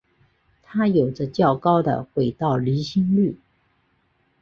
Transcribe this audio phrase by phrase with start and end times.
[0.63, 3.37] 它有着较高的轨道离心率。